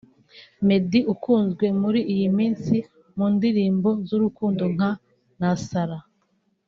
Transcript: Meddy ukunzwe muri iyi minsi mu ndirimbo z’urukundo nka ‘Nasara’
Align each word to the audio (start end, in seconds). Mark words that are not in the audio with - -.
Meddy 0.67 0.99
ukunzwe 1.13 1.65
muri 1.81 1.99
iyi 2.13 2.27
minsi 2.37 2.75
mu 3.17 3.25
ndirimbo 3.35 3.89
z’urukundo 4.07 4.63
nka 4.75 4.91
‘Nasara’ 5.39 5.99